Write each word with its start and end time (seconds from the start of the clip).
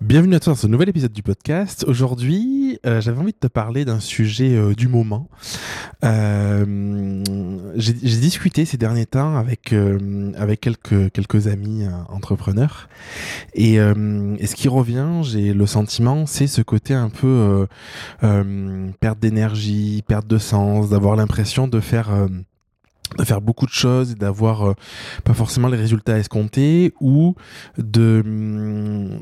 Bienvenue 0.00 0.34
à 0.34 0.40
toi 0.40 0.54
dans 0.54 0.58
ce 0.58 0.66
nouvel 0.66 0.88
épisode 0.88 1.12
du 1.12 1.22
podcast. 1.22 1.84
Aujourd'hui, 1.86 2.78
euh, 2.86 3.02
j'avais 3.02 3.18
envie 3.18 3.32
de 3.32 3.38
te 3.38 3.48
parler 3.48 3.84
d'un 3.84 4.00
sujet 4.00 4.56
euh, 4.56 4.72
du 4.72 4.88
moment. 4.88 5.28
Euh, 6.04 7.22
j'ai 7.76 7.92
discuté 7.92 8.64
ces 8.64 8.78
derniers 8.78 9.04
temps 9.04 9.36
avec 9.36 9.74
avec 10.36 10.60
quelques 10.62 11.12
quelques 11.12 11.48
amis 11.48 11.84
entrepreneurs 12.08 12.88
et, 13.52 13.76
ce 13.76 14.54
qui 14.54 14.68
revient, 14.68 15.20
j'ai 15.22 15.52
le 15.52 15.66
sentiment, 15.66 16.24
c'est 16.24 16.46
ce 16.46 16.62
côté 16.62 16.94
un 16.94 17.10
peu 17.10 17.66
perte 19.00 19.20
d'énergie, 19.20 20.02
perte 20.08 20.26
de 20.26 20.38
sens, 20.38 20.88
d'avoir 20.88 21.14
l'impression 21.14 21.68
de 21.68 21.80
faire 21.80 22.08
de 23.18 23.24
faire 23.24 23.40
beaucoup 23.40 23.66
de 23.66 23.72
choses 23.72 24.12
et 24.12 24.14
d'avoir 24.14 24.70
euh, 24.70 24.74
pas 25.24 25.34
forcément 25.34 25.68
les 25.68 25.76
résultats 25.76 26.18
escomptés 26.18 26.92
ou 27.00 27.34
de, 27.78 28.22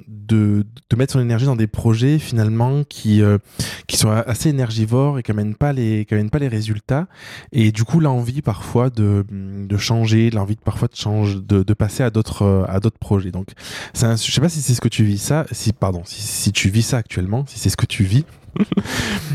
de, 0.06 0.66
de 0.90 0.96
mettre 0.96 1.14
son 1.14 1.20
énergie 1.20 1.46
dans 1.46 1.56
des 1.56 1.66
projets 1.66 2.18
finalement 2.18 2.84
qui 2.84 3.22
euh, 3.22 3.38
qui 3.86 3.96
sont 3.96 4.10
assez 4.10 4.50
énergivores 4.50 5.18
et 5.18 5.22
qui 5.22 5.30
amènent 5.30 5.54
pas 5.54 5.72
les 5.72 6.04
qui 6.04 6.14
amènent 6.14 6.30
pas 6.30 6.38
les 6.38 6.48
résultats. 6.48 7.06
Et 7.52 7.72
du 7.72 7.84
coup 7.84 8.00
l'envie 8.00 8.42
parfois 8.42 8.90
de, 8.90 9.24
de 9.30 9.76
changer 9.76 10.30
l'envie 10.30 10.56
parfois 10.56 10.88
de 10.88 10.96
changer 10.96 11.36
de, 11.40 11.62
de 11.62 11.74
passer 11.74 12.02
à 12.02 12.10
d'autres 12.10 12.66
à 12.68 12.80
d'autres 12.80 12.98
projets. 12.98 13.30
Donc 13.30 13.48
c'est 13.94 14.08
je 14.08 14.32
sais 14.32 14.40
pas 14.40 14.48
si 14.48 14.60
c'est 14.60 14.74
ce 14.74 14.80
que 14.80 14.88
tu 14.88 15.04
vis 15.04 15.18
ça 15.18 15.46
si 15.52 15.72
pardon 15.72 16.02
si, 16.04 16.20
si 16.20 16.52
tu 16.52 16.68
vis 16.68 16.82
ça 16.82 16.98
actuellement 16.98 17.44
si 17.46 17.58
c'est 17.58 17.70
ce 17.70 17.76
que 17.76 17.86
tu 17.86 18.04
vis. 18.04 18.24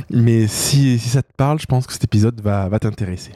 Mais 0.10 0.48
si, 0.48 1.00
si 1.00 1.10
ça 1.10 1.22
te 1.22 1.32
parle 1.36 1.60
je 1.60 1.66
pense 1.66 1.88
que 1.88 1.94
cet 1.94 2.04
épisode 2.04 2.42
va 2.42 2.68
va 2.68 2.80
t'intéresser 2.80 3.32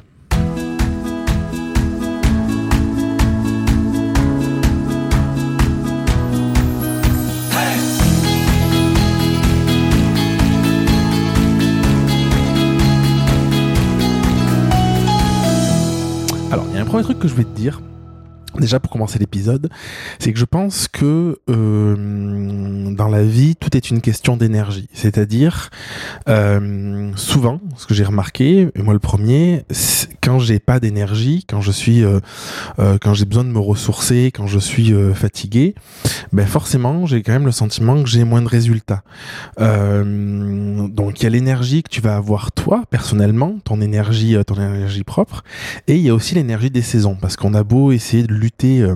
premier 16.97 17.13
truc 17.13 17.19
que 17.19 17.27
je 17.27 17.35
vais 17.35 17.43
te 17.43 17.55
dire, 17.55 17.79
déjà 18.57 18.79
pour 18.79 18.91
commencer 18.91 19.19
l'épisode, 19.19 19.69
c'est 20.17 20.33
que 20.33 20.39
je 20.39 20.45
pense 20.45 20.87
que 20.87 21.39
euh, 21.47 22.91
dans 22.95 23.07
la 23.07 23.21
vie, 23.21 23.55
tout 23.55 23.77
est 23.77 23.91
une 23.91 24.01
question 24.01 24.35
d'énergie. 24.35 24.89
C'est-à-dire, 24.93 25.69
euh, 26.27 27.11
souvent, 27.15 27.61
ce 27.75 27.85
que 27.85 27.93
j'ai 27.93 28.03
remarqué, 28.03 28.69
et 28.73 28.81
moi 28.81 28.93
le 28.93 28.99
premier, 28.99 29.63
quand 30.27 30.39
j'ai 30.39 30.59
pas 30.59 30.81
d'énergie, 30.81 31.45
quand 31.47 31.61
je 31.61 31.71
suis, 31.71 32.03
euh, 32.03 32.19
euh, 32.79 32.97
quand 33.01 33.13
j'ai 33.13 33.23
besoin 33.23 33.45
de 33.45 33.49
me 33.49 33.59
ressourcer, 33.59 34.29
quand 34.35 34.45
je 34.45 34.59
suis 34.59 34.91
euh, 34.91 35.13
fatigué, 35.13 35.73
ben 36.33 36.45
forcément, 36.45 37.05
j'ai 37.05 37.23
quand 37.23 37.31
même 37.31 37.45
le 37.45 37.53
sentiment 37.53 38.03
que 38.03 38.09
j'ai 38.09 38.25
moins 38.25 38.41
de 38.41 38.49
résultats. 38.49 39.03
Euh, 39.61 40.85
donc 40.89 41.21
il 41.21 41.23
y 41.23 41.27
a 41.27 41.29
l'énergie 41.29 41.81
que 41.81 41.87
tu 41.89 42.01
vas 42.01 42.17
avoir 42.17 42.51
toi 42.51 42.83
personnellement, 42.89 43.59
ton 43.63 43.79
énergie, 43.79 44.35
ton 44.45 44.55
énergie 44.55 45.05
propre, 45.05 45.45
et 45.87 45.95
il 45.95 46.01
y 46.01 46.09
a 46.09 46.13
aussi 46.13 46.35
l'énergie 46.35 46.71
des 46.71 46.81
saisons, 46.81 47.15
parce 47.15 47.37
qu'on 47.37 47.53
a 47.53 47.63
beau 47.63 47.93
essayer 47.93 48.23
de 48.23 48.33
lutter 48.33 48.81
euh, 48.81 48.95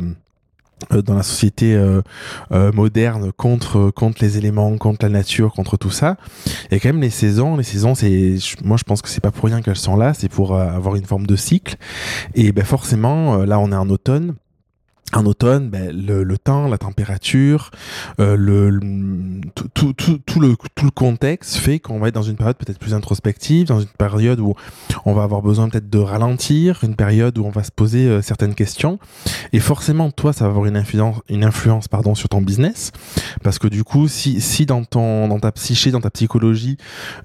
dans 0.90 1.16
la 1.16 1.24
société 1.24 1.76
euh, 1.76 2.02
euh, 2.52 2.72
moderne 2.72 3.32
contre 3.32 3.92
contre 3.92 4.24
les 4.24 4.38
éléments, 4.38 4.78
contre 4.78 5.06
la 5.06 5.10
nature, 5.10 5.54
contre 5.54 5.78
tout 5.78 5.92
ça. 5.92 6.18
A 6.72 6.80
quand 6.80 6.90
même 6.90 7.02
les 7.02 7.10
saisons. 7.10 7.58
Les 7.58 7.64
saisons, 7.64 7.96
c'est 7.96 8.36
moi 8.64 8.78
je 8.78 8.84
pense 8.84 9.02
que 9.02 9.10
c'est 9.10 9.22
pas 9.22 9.32
pour 9.32 9.46
rien 9.46 9.62
qu'elles 9.62 9.76
sont 9.76 9.96
là, 9.96 10.14
c'est 10.14 10.30
pour 10.30 10.58
avoir 10.58 10.96
une 10.96 11.06
forme 11.06 11.28
de 11.28 11.36
cycle. 11.36 11.76
Et 12.36 12.52
ben 12.52 12.66
forcément, 12.66 13.38
là 13.38 13.60
on 13.60 13.72
est 13.72 13.76
en 13.76 13.90
automne 13.90 14.36
en 15.14 15.26
automne, 15.26 15.70
ben, 15.70 15.92
le, 15.92 16.38
temps, 16.38 16.68
la 16.68 16.78
température, 16.78 17.72
euh, 18.20 18.36
le, 18.38 18.80
tout, 19.74 19.94
le, 20.40 20.56
tout 20.56 20.86
le 20.86 20.92
contexte 20.92 21.58
fait 21.58 21.80
qu'on 21.80 22.00
va 22.00 22.08
être 22.08 22.16
dans 22.16 22.22
une 22.24 22.38
période 22.38 22.56
peut-être 22.56 22.80
plus 22.80 22.94
introspective, 22.94 23.68
dans 23.68 23.82
une 23.82 23.88
période 23.88 24.40
où 24.40 24.56
on 25.06 25.14
va 25.14 25.24
avoir 25.24 25.42
besoin 25.42 25.70
peut-être 25.70 25.90
de 25.90 26.00
ralentir, 26.00 26.80
une 26.84 26.96
période 26.96 27.38
où 27.38 27.46
on 27.46 27.50
va 27.50 27.64
se 27.64 27.72
poser 27.72 28.08
euh, 28.08 28.22
certaines 28.22 28.56
questions. 28.56 29.00
Et 29.52 29.60
forcément, 29.60 30.12
toi, 30.12 30.32
ça 30.32 30.46
va 30.46 30.52
avoir 30.52 30.66
une 30.66 30.78
influence, 30.78 31.18
une 31.30 31.44
influence 31.44 31.88
pardon, 31.88 32.16
sur 32.16 32.30
ton 32.30 32.42
business. 32.42 32.92
Parce 33.44 33.60
que 33.60 33.68
du 33.68 33.84
coup, 33.84 34.08
si, 34.08 34.40
si 34.40 34.66
dans, 34.66 34.84
ton, 34.86 35.28
dans 35.28 35.40
ta 35.40 35.52
psyché, 35.52 35.92
dans 35.92 36.02
ta 36.02 36.10
psychologie, 36.10 36.78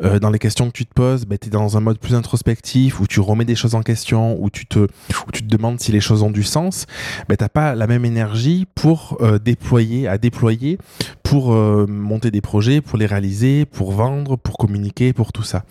euh, 0.03 0.19
dans 0.19 0.31
les 0.31 0.41
questions 0.41 0.67
que 0.67 0.77
tu 0.77 0.87
te 0.87 0.93
poses, 0.93 1.25
ben, 1.25 1.39
tu 1.39 1.49
es 1.49 1.51
dans 1.51 1.77
un 1.77 1.81
mode 1.81 1.99
plus 1.99 2.15
introspectif, 2.15 3.01
où 3.01 3.07
tu 3.07 3.21
remets 3.21 3.45
des 3.45 3.55
choses 3.55 3.77
en 3.77 3.83
question, 3.83 4.37
où 4.43 4.51
tu 4.51 4.67
te, 4.67 4.81
où 4.81 5.33
tu 5.33 5.43
te 5.43 5.49
demandes 5.49 5.79
si 5.79 5.93
les 5.93 6.01
choses 6.01 6.25
ont 6.25 6.31
du 6.31 6.43
sens, 6.43 6.87
ben, 7.29 7.37
t'as 7.37 7.49
pas 7.49 7.66
la 7.75 7.87
même 7.87 8.05
énergie 8.05 8.67
pour 8.75 9.19
euh, 9.21 9.39
déployer, 9.39 10.09
à 10.09 10.19
déployer, 10.19 10.79
pour 11.23 11.55
euh, 11.55 11.87
monter 11.87 12.31
des 12.31 12.41
projets, 12.41 12.81
pour 12.81 12.99
les 12.99 13.07
réaliser, 13.07 13.65
pour 13.65 13.93
vendre, 13.93 14.37
pour 14.37 14.57
communiquer, 14.59 15.13
pour 15.13 15.33
tout 15.33 15.43
ça. 15.43 15.65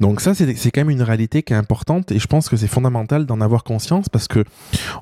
Donc 0.00 0.20
ça, 0.20 0.34
c'est 0.34 0.70
quand 0.70 0.80
même 0.80 0.90
une 0.90 1.02
réalité 1.02 1.42
qui 1.42 1.52
est 1.52 1.56
importante 1.56 2.10
et 2.12 2.18
je 2.18 2.26
pense 2.26 2.48
que 2.48 2.56
c'est 2.56 2.66
fondamental 2.66 3.26
d'en 3.26 3.40
avoir 3.40 3.64
conscience 3.64 4.08
parce 4.08 4.28
que 4.28 4.44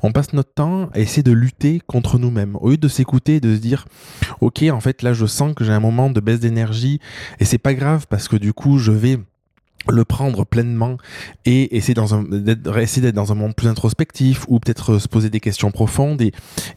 on 0.02 0.12
passe 0.12 0.32
notre 0.32 0.52
temps 0.52 0.90
à 0.92 1.00
essayer 1.00 1.22
de 1.22 1.32
lutter 1.32 1.80
contre 1.86 2.18
nous-mêmes 2.18 2.56
au 2.60 2.70
lieu 2.70 2.76
de 2.76 2.88
s'écouter, 2.88 3.40
de 3.40 3.54
se 3.54 3.60
dire, 3.60 3.86
ok, 4.40 4.64
en 4.70 4.80
fait 4.80 5.02
là, 5.02 5.12
je 5.12 5.26
sens 5.26 5.54
que 5.54 5.64
j'ai 5.64 5.72
un 5.72 5.80
moment 5.80 6.10
de 6.10 6.20
baisse 6.20 6.40
d'énergie 6.40 7.00
et 7.40 7.44
c'est 7.44 7.58
pas 7.58 7.74
grave 7.74 8.06
parce 8.08 8.28
que 8.28 8.36
du 8.36 8.52
coup, 8.52 8.78
je 8.78 8.92
vais 8.92 9.18
le 9.90 10.04
prendre 10.04 10.44
pleinement 10.44 10.96
et 11.44 11.76
essayer 11.76 11.94
d'être 11.94 13.14
dans 13.14 13.32
un 13.32 13.34
monde 13.34 13.54
plus 13.54 13.68
introspectif 13.68 14.44
ou 14.48 14.58
peut-être 14.58 14.94
euh, 14.94 14.98
se 14.98 15.08
poser 15.08 15.30
des 15.30 15.40
questions 15.40 15.70
profondes 15.70 16.22
et, 16.22 16.32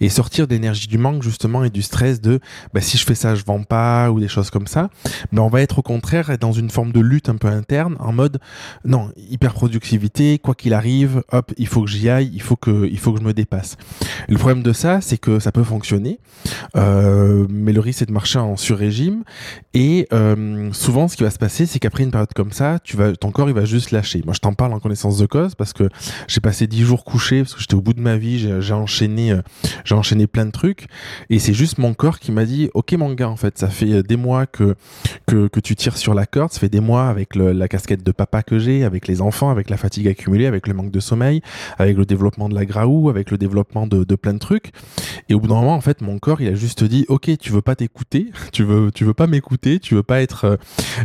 sortir 0.09 0.47
d'énergie 0.47 0.87
du 0.87 0.97
manque 0.97 1.21
justement 1.21 1.63
et 1.63 1.69
du 1.69 1.81
stress 1.81 2.19
de 2.19 2.39
bah, 2.73 2.81
si 2.81 2.97
je 2.97 3.05
fais 3.05 3.15
ça 3.15 3.35
je 3.35 3.43
vends 3.45 3.63
pas 3.63 4.11
ou 4.11 4.19
des 4.19 4.27
choses 4.27 4.49
comme 4.49 4.67
ça. 4.67 4.89
Mais 5.31 5.39
on 5.39 5.49
va 5.49 5.61
être 5.61 5.79
au 5.79 5.81
contraire 5.81 6.37
dans 6.39 6.51
une 6.51 6.69
forme 6.69 6.91
de 6.91 6.99
lutte 6.99 7.29
un 7.29 7.35
peu 7.35 7.47
interne 7.47 7.95
en 7.99 8.11
mode 8.11 8.39
non 8.85 9.11
hyper 9.17 9.53
productivité 9.53 10.39
quoi 10.39 10.55
qu'il 10.55 10.73
arrive 10.73 11.23
hop 11.31 11.51
il 11.57 11.67
faut 11.67 11.83
que 11.83 11.89
j'y 11.89 12.09
aille 12.09 12.31
il 12.33 12.41
faut 12.41 12.55
que 12.55 12.87
il 12.89 12.97
faut 12.97 13.13
que 13.13 13.19
je 13.19 13.25
me 13.25 13.33
dépasse. 13.33 13.77
Le 14.27 14.37
problème 14.37 14.63
de 14.63 14.73
ça 14.73 14.99
c'est 15.01 15.17
que 15.17 15.39
ça 15.39 15.51
peut 15.51 15.63
fonctionner 15.63 16.19
euh, 16.75 17.45
mais 17.49 17.71
le 17.71 17.79
risque 17.79 17.99
c'est 17.99 18.07
de 18.07 18.13
marcher 18.13 18.39
en 18.39 18.57
sur-régime 18.57 19.23
et 19.73 20.07
euh, 20.11 20.71
souvent 20.73 21.07
ce 21.07 21.15
qui 21.15 21.23
va 21.23 21.29
se 21.29 21.39
passer 21.39 21.65
c'est 21.65 21.79
qu'après 21.79 22.03
une 22.03 22.11
période 22.11 22.33
comme 22.33 22.51
ça 22.51 22.79
tu 22.89 22.97
ton 23.19 23.31
corps 23.31 23.49
il 23.49 23.55
va 23.55 23.65
juste 23.65 23.91
lâcher. 23.91 24.21
Moi 24.25 24.33
je 24.33 24.39
t'en 24.39 24.53
parle 24.53 24.73
en 24.73 24.79
connaissance 24.79 25.17
de 25.17 25.27
cause 25.27 25.53
parce 25.53 25.73
que 25.73 25.89
j'ai 26.27 26.41
passé 26.41 26.65
dix 26.65 26.81
jours 26.81 27.05
couché 27.05 27.41
parce 27.43 27.53
que 27.53 27.61
j'étais 27.61 27.75
au 27.75 27.81
bout 27.81 27.93
de 27.93 28.01
ma 28.01 28.17
vie, 28.17 28.39
j'ai 28.39 28.73
enchaîné, 28.73 29.31
euh, 29.31 29.41
j'ai 29.85 29.93
enchaîné 29.93 30.25
plein 30.25 30.45
de 30.45 30.51
trucs. 30.51 30.87
Et 31.29 31.37
c'est 31.37 31.53
juste 31.53 31.77
mon 31.77 31.93
corps 31.93 32.19
qui 32.19 32.31
m'a 32.31 32.45
dit 32.45 32.71
ok 32.73 32.93
mon 32.93 33.13
gars 33.13 33.29
en 33.29 33.35
fait 33.35 33.59
ça 33.59 33.67
fait 33.67 33.91
euh, 33.91 34.03
des 34.03 34.17
mois 34.17 34.47
que 34.47 34.75
que, 35.27 35.47
que 35.47 35.59
tu 35.59 35.75
tires 35.75 35.97
sur 35.97 36.15
la 36.15 36.25
corde, 36.25 36.51
ça 36.51 36.59
fait 36.59 36.69
des 36.69 36.79
mois 36.79 37.09
avec 37.09 37.35
la 37.35 37.67
casquette 37.67 38.03
de 38.03 38.11
papa 38.11 38.41
que 38.41 38.57
j'ai, 38.57 38.83
avec 38.83 39.07
les 39.07 39.21
enfants, 39.21 39.51
avec 39.51 39.69
la 39.69 39.77
fatigue 39.77 40.07
accumulée, 40.07 40.47
avec 40.47 40.67
le 40.67 40.73
manque 40.73 40.91
de 40.91 40.99
sommeil, 40.99 41.41
avec 41.77 41.95
le 41.95 42.05
développement 42.05 42.49
de 42.49 42.55
la 42.55 42.65
graou, 42.65 43.09
avec 43.09 43.29
le 43.29 43.37
développement 43.37 43.85
de, 43.85 44.03
plein 44.15 44.33
de 44.33 44.39
trucs. 44.39 44.71
Et 45.29 45.35
au 45.35 45.39
bout 45.39 45.47
d'un 45.47 45.55
moment 45.55 45.75
en 45.75 45.81
fait 45.81 46.01
mon 46.01 46.17
corps 46.17 46.41
il 46.41 46.47
a 46.47 46.55
juste 46.55 46.83
dit 46.83 47.05
ok 47.07 47.37
tu 47.37 47.51
veux 47.51 47.61
pas 47.61 47.75
t'écouter, 47.75 48.31
tu 48.51 48.63
veux 48.63 48.91
tu 48.91 49.05
veux 49.05 49.13
pas 49.13 49.27
m'écouter, 49.27 49.79
tu 49.79 49.93
veux 49.93 50.03
pas 50.03 50.21
être 50.21 50.45
euh, 50.45 50.57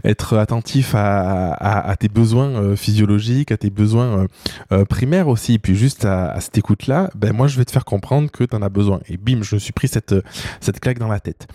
être 0.02 0.38
attentif 0.38 0.94
à, 0.94 1.73
à, 1.80 1.96
tes 1.96 2.08
besoins 2.08 2.50
euh, 2.50 2.76
physiologiques, 2.76 3.52
à 3.52 3.56
tes 3.56 3.70
besoins 3.70 4.18
euh, 4.18 4.26
euh, 4.72 4.84
primaires 4.84 5.28
aussi, 5.28 5.54
et 5.54 5.58
puis 5.58 5.74
juste 5.74 6.04
à, 6.04 6.38
cette 6.40 6.58
écoute-là, 6.58 7.10
ben 7.14 7.32
moi 7.32 7.48
je 7.48 7.56
vais 7.56 7.64
te 7.64 7.70
faire 7.70 7.84
comprendre 7.84 8.30
que 8.30 8.44
tu 8.44 8.54
en 8.54 8.62
as 8.62 8.68
besoin. 8.68 9.00
Et 9.08 9.16
bim, 9.16 9.42
je 9.42 9.56
me 9.56 9.60
suis 9.60 9.72
pris 9.72 9.88
cette, 9.88 10.14
cette 10.60 10.80
claque 10.80 10.98
dans 10.98 11.08
la 11.08 11.20
tête. 11.20 11.46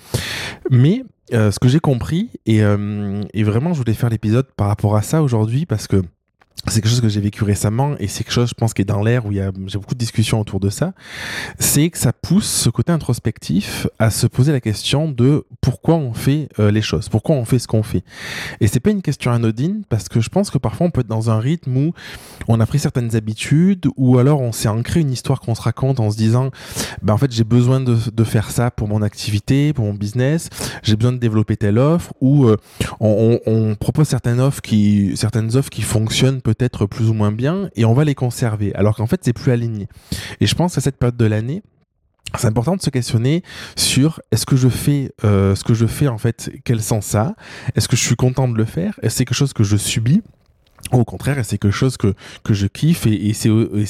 Mais 0.70 1.04
ce 1.32 1.60
que 1.60 1.68
j'ai 1.68 1.80
compris, 1.80 2.32
et, 2.48 2.58
et 2.58 3.44
vraiment 3.44 3.74
je 3.74 3.78
voulais 3.78 3.94
faire 3.94 4.10
l'épisode 4.10 4.48
par 4.58 4.68
rapport 4.68 4.96
à 4.96 5.04
ça 5.04 5.22
aujourd'hui, 5.22 5.66
parce 5.66 5.88
que 5.88 6.02
c'est 6.68 6.82
quelque 6.82 6.90
chose 6.90 7.02
que 7.02 7.10
j'ai 7.10 7.22
vécu 7.22 7.44
récemment 7.44 7.96
et 8.00 8.08
c'est 8.08 8.24
quelque 8.24 8.34
chose, 8.34 8.50
je 8.50 8.54
pense, 8.54 8.74
qui 8.74 8.82
est 8.82 8.86
dans 8.86 9.02
l'air 9.02 9.26
où 9.26 9.32
il 9.32 9.38
y 9.38 9.42
a 9.42 9.52
j'ai 9.68 9.78
beaucoup 9.78 9.94
de 9.94 10.00
discussions 10.00 10.40
autour 10.40 10.60
de 10.60 10.70
ça. 10.70 10.94
C'est 11.58 11.90
que 11.90 11.98
ça 11.98 12.14
pousse 12.14 12.50
ce 12.50 12.70
côté 12.70 12.92
introspectif 12.92 13.88
à 13.98 14.10
se 14.10 14.28
poser 14.28 14.52
la 14.52 14.60
question 14.60 15.10
de 15.10 15.46
pourquoi 15.62 15.96
on 15.96 16.14
fait 16.14 16.50
euh, 16.60 16.72
les 16.72 16.82
choses, 16.82 17.10
pourquoi 17.10 17.36
on 17.36 17.46
fait 17.46 17.60
ce 17.60 17.68
qu'on 17.68 17.84
fait. 17.84 18.04
Et 18.62 18.68
c'est 18.68 18.80
pas 18.80 18.92
une 18.92 19.02
question 19.02 19.32
anodine 19.32 19.84
parce 19.90 20.10
que 20.10 20.20
je 20.20 20.30
pense 20.30 20.50
que 20.50 20.58
parfois 20.58 20.88
on 20.88 20.92
peut 20.92 21.02
être 21.02 21.08
dans 21.08 21.30
un 21.30 21.40
rythme 21.40 21.76
où 21.78 21.94
on 22.48 22.60
a 22.60 22.66
pris 22.66 22.80
certaines 22.80 23.16
habitudes 23.16 23.88
ou 23.96 24.18
alors 24.18 24.42
on 24.42 24.52
s'est 24.52 24.70
ancré 24.70 25.00
une 25.00 25.12
histoire 25.12 25.40
qu'on 25.40 25.56
se 25.56 25.62
raconte 25.62 26.00
en 26.00 26.12
se 26.12 26.18
disant, 26.18 26.52
ben 27.02 27.14
en 27.14 27.18
fait 27.18 27.32
j'ai 27.32 27.44
besoin 27.44 27.80
de, 27.80 27.98
de, 28.12 28.24
faire 28.24 28.52
ça 28.52 28.70
pour 28.72 28.88
mon 28.88 29.02
activité, 29.02 29.74
pour 29.74 29.86
mon 29.86 29.94
business, 29.94 30.50
j'ai 30.84 30.96
besoin 30.96 31.14
de 31.14 31.18
développer 31.18 31.58
telle 31.58 31.80
offre 31.80 32.14
ou 32.22 32.46
euh, 32.46 32.58
on, 33.00 33.40
on 33.46 33.76
propose 33.76 34.08
certaines 34.08 34.40
offres 34.40 34.62
qui 34.62 35.14
certaines 35.16 35.56
offres 35.56 35.70
qui 35.70 35.82
fonctionnent 35.82 36.42
peut-être 36.54 36.88
plus 36.88 37.10
ou 37.10 37.14
moins 37.14 37.32
bien 37.32 37.70
et 37.76 37.86
on 37.86 37.94
va 37.94 38.04
les 38.04 38.16
conserver 38.16 38.74
alors 38.74 38.96
qu'en 38.96 39.06
fait 39.06 39.22
c'est 39.24 39.34
plus 39.34 39.52
aligné. 39.52 39.88
Et 40.40 40.48
je 40.48 40.56
pense 40.56 40.78
à 40.78 40.82
cette 40.82 40.98
période 40.98 41.18
de 41.18 41.26
l'année 41.26 41.62
c'est 42.38 42.48
important 42.48 42.76
de 42.76 42.82
se 42.82 42.90
questionner 42.90 43.44
sur 43.76 44.20
est-ce 44.32 44.46
que 44.46 44.56
je 44.56 44.70
fais 44.70 45.12
euh, 45.24 45.56
ce 45.56 45.64
que 45.64 45.74
je 45.74 45.86
fais 45.86 46.08
en 46.08 46.18
fait 46.18 46.52
quel 46.64 46.82
sens 46.82 47.06
ça 47.06 47.36
est-ce 47.76 47.88
que 47.88 47.96
je 47.96 48.04
suis 48.04 48.16
content 48.16 48.48
de 48.48 48.58
le 48.58 48.66
faire? 48.66 49.00
Est-ce 49.02 49.14
que 49.14 49.18
c'est 49.18 49.26
quelque 49.26 49.38
chose 49.38 49.54
que 49.54 49.64
je 49.64 49.78
subis? 49.78 50.22
Au 50.92 51.04
contraire, 51.04 51.38
c'est 51.44 51.58
quelque 51.58 51.72
chose 51.72 51.98
que, 51.98 52.14
que 52.44 52.54
je 52.54 52.66
kiffe 52.66 53.06
et, 53.06 53.30
et 53.30 53.34
c'est 53.34 53.50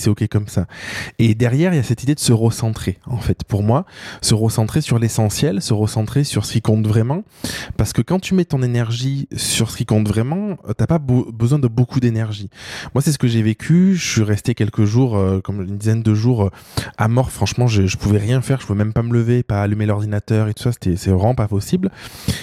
ok 0.09 0.27
comme 0.27 0.47
ça. 0.47 0.65
Et 1.17 1.35
derrière, 1.35 1.73
il 1.73 1.77
y 1.77 1.79
a 1.79 1.83
cette 1.83 2.03
idée 2.03 2.15
de 2.15 2.19
se 2.19 2.33
recentrer, 2.33 2.97
en 3.05 3.17
fait, 3.17 3.43
pour 3.43 3.63
moi, 3.63 3.85
se 4.21 4.33
recentrer 4.33 4.81
sur 4.81 4.99
l'essentiel, 4.99 5.61
se 5.61 5.73
recentrer 5.73 6.23
sur 6.23 6.45
ce 6.45 6.53
qui 6.53 6.61
compte 6.61 6.85
vraiment. 6.87 7.23
Parce 7.77 7.93
que 7.93 8.01
quand 8.01 8.19
tu 8.19 8.33
mets 8.33 8.45
ton 8.45 8.63
énergie 8.63 9.27
sur 9.35 9.69
ce 9.71 9.77
qui 9.77 9.85
compte 9.85 10.07
vraiment, 10.07 10.57
euh, 10.67 10.73
t'as 10.75 10.87
pas 10.87 10.99
besoin 10.99 11.59
de 11.59 11.67
beaucoup 11.67 11.99
d'énergie. 11.99 12.49
Moi, 12.93 13.01
c'est 13.01 13.11
ce 13.11 13.17
que 13.17 13.27
j'ai 13.27 13.43
vécu. 13.43 13.95
Je 13.95 14.11
suis 14.11 14.23
resté 14.23 14.55
quelques 14.55 14.85
jours, 14.85 15.17
euh, 15.17 15.39
comme 15.41 15.61
une 15.61 15.77
dizaine 15.77 16.01
de 16.01 16.13
jours, 16.13 16.45
euh, 16.45 16.49
à 16.97 17.07
mort. 17.07 17.31
Franchement, 17.31 17.67
je, 17.67 17.85
je 17.85 17.97
pouvais 17.97 18.19
rien 18.19 18.41
faire. 18.41 18.59
Je 18.59 18.65
pouvais 18.65 18.79
même 18.79 18.93
pas 18.93 19.03
me 19.03 19.13
lever, 19.13 19.43
pas 19.43 19.61
allumer 19.61 19.85
l'ordinateur 19.85 20.47
et 20.47 20.53
tout 20.53 20.63
ça. 20.63 20.71
C'était, 20.71 20.95
c'est 20.95 21.11
vraiment 21.11 21.35
pas 21.35 21.47
possible. 21.47 21.91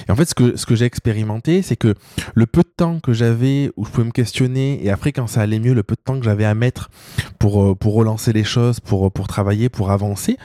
Et 0.09 0.13
en 0.13 0.17
fait, 0.17 0.27
ce 0.27 0.35
que, 0.35 0.57
ce 0.57 0.67
que 0.67 0.77
j'ai 0.77 0.85
expérimenté, 0.85 1.63
c'est 1.63 1.77
que 1.77 1.95
le 2.35 2.47
peu 2.47 2.63
de 2.63 2.73
temps 2.75 3.01
que 3.01 3.13
j'avais 3.13 3.71
où 3.77 3.85
je 3.85 3.91
pouvais 3.91 4.07
me 4.07 4.13
questionner 4.13 4.36
et 4.45 4.91
après 4.91 5.13
quand 5.13 5.27
ça 5.27 5.41
allait 5.43 5.59
mieux, 5.59 5.75
le 5.75 5.83
peu 5.83 5.95
de 5.95 6.01
temps 6.01 6.19
que 6.19 6.25
j'avais 6.25 6.45
à 6.45 6.55
mettre 6.55 6.91
pour, 7.39 7.63
euh, 7.63 7.75
pour 7.75 7.95
relancer 7.95 8.33
les 8.33 8.45
choses, 8.45 8.81
pour, 8.81 9.11
pour 9.11 9.29
travailler, 9.29 9.69
pour 9.69 9.91
avancer, 9.91 10.37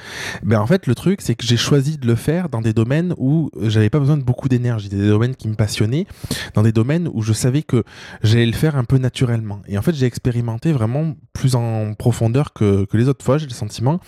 ben 0.43 0.59
en 0.59 0.67
fait 0.67 0.87
le 0.87 0.95
truc 0.95 1.21
c'est 1.21 1.35
que 1.35 1.45
j'ai 1.45 1.57
choisi 1.57 1.97
de 1.97 2.07
le 2.07 2.15
faire 2.15 2.49
dans 2.49 2.61
des 2.61 2.73
domaines 2.73 3.13
où 3.17 3.49
j'avais 3.61 3.89
pas 3.89 3.99
besoin 3.99 4.17
de 4.17 4.23
beaucoup 4.23 4.49
d'énergie, 4.49 4.89
des 4.89 5.07
domaines 5.07 5.35
qui 5.35 5.47
me 5.47 5.55
passionnaient, 5.55 6.07
dans 6.53 6.63
des 6.63 6.71
domaines 6.71 7.09
où 7.13 7.21
je 7.21 7.33
savais 7.33 7.63
que 7.63 7.83
j'allais 8.23 8.45
le 8.45 8.53
faire 8.53 8.75
un 8.75 8.83
peu 8.83 8.97
naturellement. 8.97 9.61
Et 9.67 9.77
en 9.77 9.81
fait 9.81 9.93
j'ai 9.93 10.05
expérimenté 10.05 10.71
vraiment 10.71 11.15
plus 11.33 11.55
en 11.55 11.93
profondeur 11.93 12.53
que, 12.53 12.85
que 12.85 12.97
les 12.97 13.07
autres 13.07 13.25
fois, 13.25 13.37
j'ai 13.37 13.47
le 13.47 13.53
sentiment, 13.53 13.99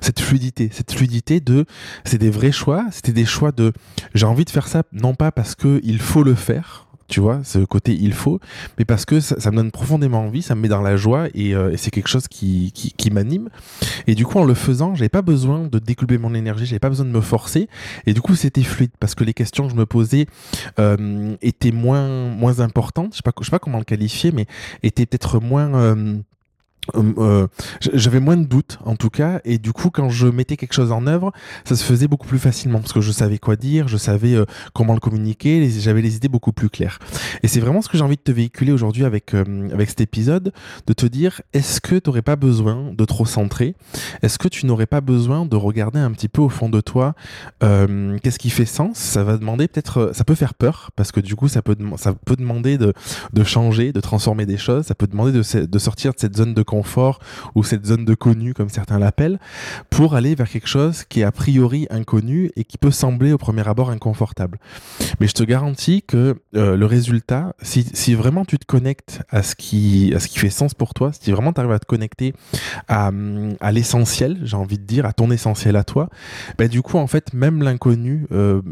cette 0.00 0.20
fluidité, 0.20 0.70
cette 0.72 0.92
fluidité 0.92 1.40
de, 1.40 1.66
c'est 2.04 2.18
des 2.18 2.30
vrais 2.30 2.52
choix, 2.52 2.86
c'était 2.90 3.12
des 3.12 3.24
choix 3.24 3.52
de, 3.52 3.72
j'ai 4.14 4.26
envie 4.26 4.44
de 4.44 4.50
faire 4.50 4.68
ça 4.68 4.82
non 4.92 5.14
pas 5.14 5.30
parce 5.30 5.54
que 5.54 5.80
il 5.82 5.98
faut 5.98 6.22
le 6.22 6.34
faire, 6.34 6.89
tu 7.10 7.20
vois, 7.20 7.40
ce 7.42 7.58
côté 7.58 7.92
il 7.92 8.14
faut, 8.14 8.40
mais 8.78 8.84
parce 8.84 9.04
que 9.04 9.20
ça, 9.20 9.50
me 9.50 9.56
donne 9.56 9.72
profondément 9.72 10.20
envie, 10.20 10.42
ça 10.42 10.54
me 10.54 10.62
met 10.62 10.68
dans 10.68 10.80
la 10.80 10.96
joie 10.96 11.26
et, 11.34 11.54
euh, 11.54 11.76
c'est 11.76 11.90
quelque 11.90 12.08
chose 12.08 12.28
qui, 12.28 12.72
qui, 12.72 13.10
m'anime. 13.10 13.48
Et 14.06 14.14
du 14.14 14.24
coup, 14.24 14.38
en 14.38 14.44
le 14.44 14.54
faisant, 14.54 14.94
j'avais 14.94 15.08
pas 15.08 15.22
besoin 15.22 15.66
de 15.66 15.78
déculper 15.80 16.18
mon 16.18 16.34
énergie, 16.34 16.66
j'avais 16.66 16.78
pas 16.78 16.88
besoin 16.88 17.06
de 17.06 17.10
me 17.10 17.20
forcer. 17.20 17.68
Et 18.06 18.14
du 18.14 18.20
coup, 18.20 18.36
c'était 18.36 18.62
fluide 18.62 18.92
parce 19.00 19.16
que 19.16 19.24
les 19.24 19.34
questions 19.34 19.66
que 19.66 19.72
je 19.72 19.76
me 19.76 19.86
posais 19.86 20.26
euh, 20.78 21.34
étaient 21.42 21.72
moins, 21.72 22.28
moins 22.28 22.60
importantes. 22.60 23.12
Je 23.12 23.16
sais 23.16 23.22
pas, 23.24 23.32
je 23.40 23.44
sais 23.44 23.50
pas 23.50 23.58
comment 23.58 23.78
le 23.78 23.84
qualifier, 23.84 24.30
mais 24.30 24.46
étaient 24.84 25.06
peut-être 25.06 25.40
moins 25.40 25.74
euh, 25.74 26.16
euh, 26.94 27.12
euh, 27.18 27.46
j'avais 27.80 28.20
moins 28.20 28.36
de 28.36 28.44
doutes 28.44 28.78
en 28.84 28.96
tout 28.96 29.10
cas 29.10 29.40
et 29.44 29.58
du 29.58 29.72
coup 29.72 29.90
quand 29.90 30.08
je 30.08 30.26
mettais 30.26 30.56
quelque 30.56 30.72
chose 30.72 30.92
en 30.92 31.06
œuvre 31.06 31.32
ça 31.64 31.76
se 31.76 31.84
faisait 31.84 32.08
beaucoup 32.08 32.26
plus 32.26 32.38
facilement 32.38 32.80
parce 32.80 32.92
que 32.92 33.00
je 33.00 33.12
savais 33.12 33.38
quoi 33.38 33.56
dire 33.56 33.88
je 33.88 33.96
savais 33.96 34.34
euh, 34.34 34.44
comment 34.74 34.94
le 34.94 35.00
communiquer 35.00 35.68
j'avais 35.70 36.02
les 36.02 36.16
idées 36.16 36.28
beaucoup 36.28 36.52
plus 36.52 36.68
claires. 36.68 36.98
Et 37.42 37.48
c'est 37.48 37.60
vraiment 37.60 37.82
ce 37.82 37.88
que 37.88 37.96
j'ai 37.96 38.04
envie 38.04 38.16
de 38.16 38.22
te 38.22 38.32
véhiculer 38.32 38.72
aujourd'hui 38.72 39.04
avec 39.04 39.34
avec 39.34 39.88
cet 39.88 40.00
épisode 40.00 40.52
de 40.86 40.92
te 40.92 41.06
dire 41.06 41.40
est-ce 41.52 41.80
que 41.80 41.96
tu 41.96 42.08
n'aurais 42.08 42.22
pas 42.22 42.36
besoin 42.36 42.92
de 42.92 43.04
trop 43.04 43.26
centrer 43.26 43.74
est-ce 44.22 44.38
que 44.38 44.48
tu 44.48 44.66
n'aurais 44.66 44.86
pas 44.86 45.00
besoin 45.00 45.46
de 45.46 45.56
regarder 45.56 45.98
un 45.98 46.10
petit 46.12 46.28
peu 46.28 46.42
au 46.42 46.48
fond 46.48 46.68
de 46.68 46.80
toi 46.80 47.14
qu'est-ce 47.60 48.38
qui 48.38 48.50
fait 48.50 48.64
sens? 48.64 48.98
Ça 48.98 49.24
va 49.24 49.36
demander 49.36 49.68
peut-être 49.68 50.10
ça 50.14 50.24
peut 50.24 50.34
faire 50.34 50.54
peur 50.54 50.90
parce 50.96 51.12
que 51.12 51.20
du 51.20 51.36
coup 51.36 51.48
ça 51.48 51.62
peut 51.62 51.76
ça 51.96 52.14
peut 52.14 52.36
demander 52.36 52.78
de, 52.78 52.92
de 53.32 53.44
changer 53.44 53.92
de 53.92 54.00
transformer 54.00 54.46
des 54.46 54.58
choses 54.58 54.86
ça 54.86 54.94
peut 54.94 55.06
demander 55.06 55.32
de, 55.32 55.66
de 55.66 55.78
sortir 55.78 56.12
de 56.12 56.18
cette 56.18 56.36
zone 56.36 56.54
de 56.54 56.62
confort 56.62 56.79
ou 57.54 57.64
cette 57.64 57.86
zone 57.86 58.04
de 58.04 58.14
connu, 58.14 58.54
comme 58.54 58.68
certains 58.68 58.98
l'appellent, 58.98 59.38
pour 59.90 60.14
aller 60.14 60.34
vers 60.34 60.48
quelque 60.48 60.68
chose 60.68 61.04
qui 61.04 61.20
est 61.20 61.24
a 61.24 61.32
priori 61.32 61.86
inconnu 61.90 62.50
et 62.56 62.64
qui 62.64 62.78
peut 62.78 62.90
sembler 62.90 63.32
au 63.32 63.38
premier 63.38 63.66
abord 63.66 63.90
inconfortable. 63.90 64.58
Mais 65.20 65.26
je 65.26 65.34
te 65.34 65.42
garantis 65.42 66.02
que 66.02 66.36
euh, 66.56 66.76
le 66.76 66.86
résultat, 66.86 67.54
si, 67.62 67.86
si, 67.92 68.14
vraiment 68.14 68.44
tu 68.44 68.58
te 68.58 68.66
connectes 68.66 69.22
à 69.30 69.42
ce 69.42 69.54
qui, 69.54 70.12
à 70.14 70.20
ce 70.20 70.28
qui 70.28 70.38
fait 70.38 70.50
sens 70.50 70.74
pour 70.74 70.94
toi, 70.94 71.10
si 71.12 71.30
vraiment 71.30 71.52
tu 71.52 71.60
arrives 71.60 71.72
à 71.72 71.78
te 71.78 71.86
connecter 71.86 72.34
à, 72.88 73.10
à 73.60 73.72
l'essentiel, 73.72 74.40
j'ai 74.42 74.56
envie 74.56 74.78
de 74.78 74.84
dire, 74.84 75.06
à 75.06 75.12
ton 75.12 75.30
essentiel 75.30 75.76
à 75.76 75.84
toi, 75.84 76.08
ben 76.58 76.68
du 76.68 76.82
coup, 76.82 76.98
en 76.98 77.06
fait, 77.06 77.32
même 77.32 77.62
l'inconnu, 77.62 78.26
euh, 78.32 78.62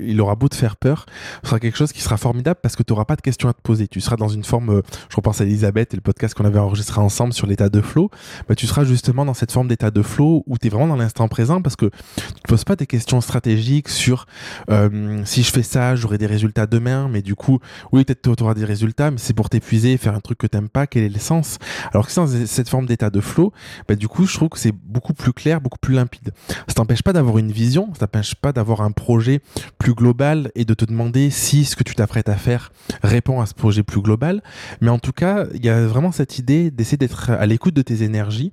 il 0.00 0.20
aura 0.20 0.34
beau 0.34 0.48
te 0.48 0.54
faire 0.54 0.76
peur, 0.76 1.06
ce 1.42 1.48
sera 1.48 1.60
quelque 1.60 1.76
chose 1.76 1.92
qui 1.92 2.00
sera 2.00 2.16
formidable 2.16 2.60
parce 2.62 2.76
que 2.76 2.82
tu 2.82 2.92
n'auras 2.92 3.04
pas 3.04 3.16
de 3.16 3.20
questions 3.20 3.48
à 3.48 3.52
te 3.52 3.60
poser. 3.60 3.88
Tu 3.88 4.00
seras 4.00 4.16
dans 4.16 4.28
une 4.28 4.44
forme, 4.44 4.70
euh, 4.70 4.82
je 5.08 5.16
repense 5.16 5.40
à 5.40 5.44
Elisabeth 5.44 5.94
et 5.94 5.96
le 5.96 6.02
podcast 6.02 6.34
qu'on 6.34 6.44
avait 6.44 6.58
enregistré 6.58 7.00
ensemble 7.00 7.32
sur 7.32 7.46
l'état 7.58 7.68
de 7.68 7.80
flow, 7.80 8.10
bah, 8.48 8.54
tu 8.54 8.66
seras 8.66 8.84
justement 8.84 9.24
dans 9.24 9.34
cette 9.34 9.50
forme 9.50 9.68
d'état 9.68 9.90
de 9.90 10.02
flow 10.02 10.44
où 10.46 10.58
tu 10.58 10.68
es 10.68 10.70
vraiment 10.70 10.86
dans 10.86 10.96
l'instant 10.96 11.26
présent 11.28 11.60
parce 11.60 11.74
que 11.74 11.86
tu 11.86 12.42
te 12.42 12.48
poses 12.48 12.64
pas 12.64 12.76
des 12.76 12.86
questions 12.86 13.20
stratégiques 13.20 13.88
sur 13.88 14.26
euh, 14.70 15.22
si 15.24 15.42
je 15.42 15.50
fais 15.50 15.62
ça, 15.62 15.96
j'aurai 15.96 16.18
des 16.18 16.26
résultats 16.26 16.66
demain, 16.66 17.08
mais 17.10 17.20
du 17.20 17.34
coup, 17.34 17.58
oui, 17.92 18.04
peut-être 18.04 18.36
tu 18.36 18.42
auras 18.42 18.54
des 18.54 18.64
résultats, 18.64 19.10
mais 19.10 19.18
c'est 19.18 19.34
pour 19.34 19.48
t'épuiser, 19.50 19.96
faire 19.96 20.14
un 20.14 20.20
truc 20.20 20.38
que 20.38 20.46
t'aimes 20.46 20.68
pas, 20.68 20.86
quel 20.86 21.02
est 21.02 21.08
le 21.08 21.18
sens? 21.18 21.58
Alors 21.92 22.06
que 22.06 22.14
dans 22.14 22.26
cette 22.46 22.68
forme 22.68 22.86
d'état 22.86 23.10
de 23.10 23.20
flow, 23.20 23.52
bah, 23.88 23.96
du 23.96 24.06
coup, 24.06 24.26
je 24.26 24.34
trouve 24.34 24.50
que 24.50 24.58
c'est 24.58 24.72
beaucoup 24.72 25.14
plus 25.14 25.32
clair, 25.32 25.60
beaucoup 25.60 25.78
plus 25.80 25.94
limpide. 25.94 26.32
Ça 26.68 26.74
t'empêche 26.74 27.02
pas 27.02 27.12
d'avoir 27.12 27.38
une 27.38 27.50
vision, 27.50 27.88
ça 27.94 28.06
t'empêche 28.06 28.34
pas 28.34 28.52
d'avoir 28.52 28.82
un 28.82 28.92
projet 28.92 29.40
plus 29.78 29.94
global 29.94 30.50
et 30.54 30.64
de 30.64 30.74
te 30.74 30.84
demander 30.84 31.30
si 31.30 31.64
ce 31.64 31.74
que 31.74 31.82
tu 31.82 31.94
t'apprêtes 31.94 32.28
à 32.28 32.36
faire 32.36 32.72
répond 33.02 33.40
à 33.40 33.46
ce 33.46 33.54
projet 33.54 33.82
plus 33.82 34.00
global, 34.00 34.42
mais 34.80 34.90
en 34.90 34.98
tout 34.98 35.12
cas, 35.12 35.46
il 35.54 35.64
y 35.64 35.68
a 35.68 35.86
vraiment 35.86 36.12
cette 36.12 36.38
idée 36.38 36.70
d'essayer 36.70 36.98
d'être 36.98 37.30
à 37.38 37.46
l'écoute 37.46 37.74
de 37.74 37.82
tes 37.82 38.02
énergies, 38.02 38.52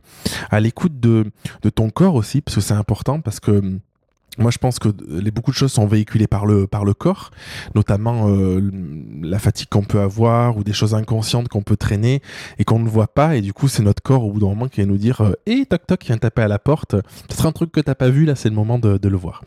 à 0.50 0.60
l'écoute 0.60 1.00
de, 1.00 1.26
ton 1.74 1.90
corps 1.90 2.16
aussi, 2.16 2.42
parce 2.42 2.56
que 2.56 2.62
c'est 2.62 2.74
important, 2.74 3.20
parce 3.20 3.40
que 3.40 3.80
moi, 4.38 4.51
je 4.51 4.57
pense 4.57 4.80
que 4.80 4.89
les, 5.07 5.31
beaucoup 5.31 5.51
de 5.51 5.56
choses 5.56 5.72
sont 5.72 5.88
véhiculées 5.88 6.27
par 6.27 6.45
le, 6.45 6.68
par 6.68 6.83
le 6.83 6.94
corps, 6.94 7.31
notamment 7.74 8.30
euh, 8.30 8.69
la 9.22 9.39
fatigue 9.39 9.69
qu'on 9.69 9.83
peut 9.83 10.01
avoir 10.01 10.57
ou 10.57 10.63
des 10.63 10.74
choses 10.74 10.94
inconscientes 10.94 11.48
qu'on 11.48 11.62
peut 11.62 11.77
traîner 11.77 12.22
et 12.60 12.66
qu'on 12.66 12.80
ne 12.80 12.89
voit 12.89 13.07
pas. 13.07 13.38
Et 13.38 13.42
du 13.42 13.54
coup, 13.54 13.68
c'est 13.68 13.83
notre 13.83 14.04
corps 14.04 14.25
au 14.25 14.31
bout 14.31 14.39
d'un 14.39 14.48
moment 14.48 14.68
qui 14.68 14.81
va 14.81 14.88
nous 14.88 14.98
dire 14.98 15.22
Hé, 15.45 15.62
euh, 15.62 15.66
toc 15.66 15.88
toc, 15.88 16.04
viens 16.06 16.18
taper 16.18 16.42
à 16.42 16.48
la 16.48 16.60
porte. 16.60 16.95
Ce 17.30 17.38
sera 17.38 17.50
un 17.50 17.54
truc 17.54 17.72
que 17.72 17.80
t'as 17.80 17.95
pas 17.95 18.10
vu, 18.10 18.25
là, 18.25 18.36
c'est 18.36 18.50
le 18.50 18.56
moment 18.56 18.77
de, 18.77 18.98
de, 18.98 19.10
le 19.10 19.18
voir. 19.18 19.44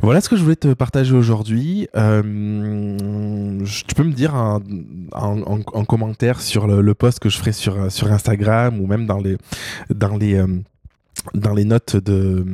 Voilà 0.00 0.20
ce 0.20 0.28
que 0.28 0.36
je 0.36 0.42
voulais 0.42 0.56
te 0.56 0.72
partager 0.72 1.14
aujourd'hui. 1.14 1.88
Euh, 1.94 3.62
tu 3.86 3.94
peux 3.94 4.04
me 4.04 4.12
dire 4.12 4.34
en, 4.34 4.60
en, 5.12 5.84
commentaire 5.84 6.40
sur 6.40 6.66
le, 6.66 6.80
le, 6.80 6.94
post 6.94 7.18
que 7.18 7.28
je 7.28 7.36
ferai 7.36 7.52
sur, 7.52 7.92
sur 7.92 8.10
Instagram 8.10 8.80
ou 8.80 8.86
même 8.86 9.06
dans 9.06 9.18
les. 9.18 9.36
Dans 9.90 10.16
les 10.16 10.34
euh, 10.34 10.46
dans 11.32 11.54
les 11.54 11.64
notes 11.64 11.96
de, 11.96 12.44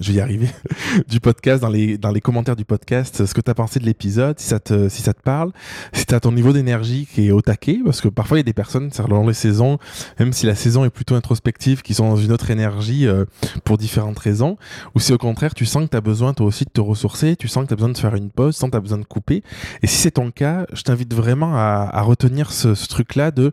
je 0.00 0.12
vais 0.12 0.18
y 0.18 0.20
arriver, 0.20 0.48
du 1.08 1.20
podcast, 1.20 1.62
dans 1.62 1.68
les, 1.68 1.96
dans 1.96 2.10
les 2.10 2.20
commentaires 2.20 2.56
du 2.56 2.64
podcast, 2.64 3.24
ce 3.24 3.34
que 3.34 3.40
tu 3.40 3.50
as 3.50 3.54
pensé 3.54 3.80
de 3.80 3.86
l'épisode, 3.86 4.38
si 4.38 4.46
ça 4.46 4.60
te, 4.60 4.88
si 4.88 5.02
ça 5.02 5.14
te 5.14 5.22
parle, 5.22 5.52
si 5.92 6.04
tu 6.04 6.14
as 6.14 6.20
ton 6.20 6.32
niveau 6.32 6.52
d'énergie 6.52 7.08
qui 7.10 7.28
est 7.28 7.30
au 7.30 7.40
taquet, 7.40 7.80
parce 7.84 8.00
que 8.00 8.08
parfois 8.08 8.38
il 8.38 8.40
y 8.40 8.42
a 8.42 8.44
des 8.44 8.52
personnes, 8.52 8.92
selon 8.92 9.26
les 9.26 9.34
saisons, 9.34 9.78
même 10.18 10.32
si 10.32 10.46
la 10.46 10.54
saison 10.54 10.84
est 10.84 10.90
plutôt 10.90 11.14
introspective, 11.14 11.82
qui 11.82 11.94
sont 11.94 12.08
dans 12.08 12.16
une 12.16 12.32
autre 12.32 12.50
énergie 12.50 13.06
euh, 13.06 13.24
pour 13.64 13.78
différentes 13.78 14.18
raisons, 14.18 14.58
ou 14.94 15.00
si 15.00 15.12
au 15.12 15.18
contraire 15.18 15.54
tu 15.54 15.64
sens 15.64 15.84
que 15.84 15.90
tu 15.90 15.96
as 15.96 16.02
besoin 16.02 16.34
toi 16.34 16.46
aussi 16.46 16.64
de 16.64 16.70
te 16.70 16.80
ressourcer, 16.80 17.36
tu 17.36 17.48
sens 17.48 17.64
que 17.64 17.68
tu 17.68 17.74
as 17.74 17.76
besoin 17.76 17.90
de 17.90 17.98
faire 17.98 18.14
une 18.14 18.30
pause, 18.30 18.54
tu 18.54 18.60
sens 18.60 18.68
que 18.68 18.72
tu 18.72 18.78
as 18.78 18.82
besoin 18.82 18.98
de 18.98 19.04
couper. 19.04 19.42
Et 19.82 19.86
si 19.86 19.96
c'est 19.96 20.12
ton 20.12 20.30
cas, 20.30 20.66
je 20.72 20.82
t'invite 20.82 21.14
vraiment 21.14 21.54
à, 21.56 21.88
à 21.90 22.02
retenir 22.02 22.52
ce, 22.52 22.74
ce 22.74 22.86
truc-là 22.88 23.30
de 23.30 23.52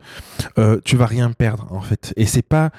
euh, 0.58 0.80
tu 0.84 0.98
vas 0.98 1.06
rien 1.06 1.32
perdre 1.32 1.68
en 1.72 1.82
fait. 1.82 2.14
Et 2.18 2.26
c'est 2.26 2.42
pas 2.42 2.72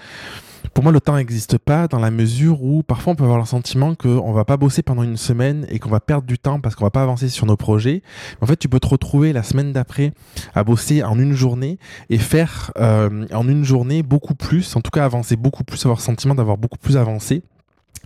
pour 0.75 0.85
moi, 0.85 0.93
le 0.93 1.01
temps 1.01 1.17
n'existe 1.17 1.59
pas 1.59 1.89
dans 1.89 1.99
la 1.99 2.11
mesure 2.11 2.63
où 2.63 2.83
parfois 2.83 3.13
on 3.13 3.17
peut 3.17 3.25
avoir 3.25 3.39
le 3.39 3.45
sentiment 3.45 3.95
qu'on 3.95 4.33
va 4.33 4.45
pas 4.45 4.57
bosser 4.57 4.83
pendant 4.83 5.03
une 5.03 5.17
semaine 5.17 5.67
et 5.71 5.79
qu'on 5.79 5.91
va 5.91 6.01
perdre 6.01 6.27
du 6.27 6.39
temps 6.39 6.61
parce 6.61 6.75
qu'on 6.75 6.85
va 6.85 6.91
pas 6.91 7.03
avancer 7.03 7.29
sur 7.29 7.47
nos 7.47 7.57
projets. 7.57 8.03
En 8.41 8.47
fait, 8.47 8.57
tu 8.57 8.69
peux 8.69 8.81
te 8.81 8.89
retrouver 8.89 9.33
la 9.33 9.43
semaine 9.43 9.73
d'après 9.73 10.13
à 10.55 10.65
bosser 10.65 11.03
en 11.03 11.19
une 11.19 11.33
journée 11.33 11.79
et 12.11 12.19
faire 12.19 12.73
euh, 12.79 13.27
en 13.33 13.49
une 13.49 13.65
journée 13.65 14.03
beaucoup 14.03 14.35
plus, 14.35 14.77
en 14.77 14.81
tout 14.81 14.91
cas 14.91 15.05
avancer 15.05 15.37
beaucoup 15.37 15.65
plus, 15.65 15.85
avoir 15.85 15.99
le 15.99 16.03
sentiment 16.03 16.35
d'avoir 16.35 16.59
beaucoup 16.59 16.79
plus 16.79 16.97
avancé 16.97 17.43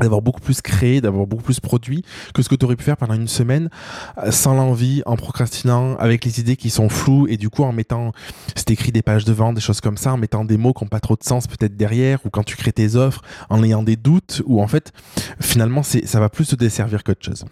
d'avoir 0.02 0.23
beaucoup 0.23 0.40
plus 0.40 0.61
créé, 0.61 1.00
d'avoir 1.00 1.26
beaucoup 1.26 1.42
plus 1.42 1.61
produit 1.61 2.04
que 2.35 2.42
ce 2.42 2.49
que 2.49 2.54
tu 2.54 2.64
aurais 2.64 2.76
pu 2.76 2.85
faire 2.85 2.97
pendant 2.97 3.14
une 3.14 3.28
semaine 3.28 3.71
euh, 4.18 4.30
sans 4.30 4.54
l'envie, 4.54 5.02
en 5.06 5.16
procrastinant, 5.16 5.97
avec 5.97 6.25
les 6.25 6.40
idées 6.40 6.56
qui 6.56 6.71
sont 6.71 6.88
floues 6.88 7.26
et 7.28 7.37
du 7.37 7.50
coup 7.50 7.64
en 7.64 7.73
mettant, 7.73 8.12
c'est 8.54 8.71
écrit 8.71 8.92
des 8.92 9.02
pages 9.02 9.25
de 9.25 9.32
vente, 9.32 9.54
des 9.54 9.61
choses 9.61 9.80
comme 9.80 9.97
ça, 9.97 10.12
en 10.12 10.16
mettant 10.16 10.44
des 10.44 10.56
mots 10.56 10.73
qui 10.73 10.85
n'ont 10.85 10.88
pas 10.88 11.00
trop 11.00 11.16
de 11.16 11.25
sens 11.25 11.47
peut-être 11.47 11.76
derrière 11.76 12.18
ou 12.25 12.30
quand 12.30 12.44
tu 12.44 12.56
crées 12.56 12.73
tes 12.73 12.97
offres 12.97 13.23
en 13.50 13.62
ayant 13.62 13.82
des 13.82 13.97
doutes 13.97 14.42
ou 14.47 14.62
en 14.62 14.66
fait 14.66 14.92
finalement 15.40 15.82
c'est 15.82 16.06
ça 16.06 16.21
va 16.21 16.28
plus 16.28 16.49
te 16.49 16.56
desservir 16.56 17.04
qu'autre 17.04 17.25
chose. 17.25 17.44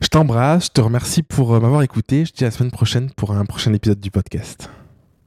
Je 0.00 0.08
t'embrasse, 0.08 0.66
je 0.66 0.70
te 0.70 0.80
remercie 0.80 1.22
pour 1.22 1.54
euh, 1.54 1.60
m'avoir 1.60 1.82
écouté, 1.82 2.24
je 2.24 2.32
te 2.32 2.38
dis 2.38 2.44
à 2.44 2.48
la 2.48 2.52
semaine 2.52 2.70
prochaine 2.70 3.10
pour 3.16 3.32
un 3.32 3.44
prochain 3.44 3.72
épisode 3.72 4.00
du 4.00 4.10
podcast. 4.10 4.70